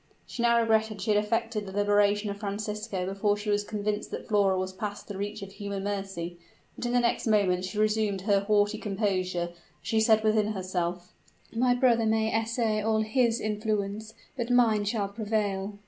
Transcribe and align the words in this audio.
She 0.25 0.41
now 0.41 0.59
regretted 0.59 0.99
she 0.99 1.11
had 1.11 1.23
effected 1.23 1.67
the 1.67 1.71
liberation 1.71 2.31
of 2.31 2.37
Francisco 2.39 3.05
before 3.05 3.37
she 3.37 3.51
was 3.51 3.63
convinced 3.63 4.09
that 4.09 4.27
Flora 4.27 4.57
was 4.57 4.73
past 4.73 5.07
the 5.07 5.15
reach 5.15 5.43
of 5.43 5.51
human 5.51 5.83
mercy; 5.83 6.39
but, 6.75 6.87
in 6.87 6.93
the 6.93 6.99
next 6.99 7.27
moment 7.27 7.65
she 7.65 7.77
resumed 7.77 8.21
her 8.21 8.39
haughty 8.39 8.79
composure, 8.79 9.49
as 9.51 9.57
she 9.83 9.99
said 9.99 10.23
within 10.23 10.53
herself, 10.53 11.13
"My 11.55 11.75
brother 11.75 12.07
may 12.07 12.33
essay 12.33 12.81
all 12.81 13.01
his 13.01 13.39
influence: 13.39 14.15
but 14.35 14.49
mine 14.49 14.85
shall 14.85 15.07
prevail!" 15.07 15.77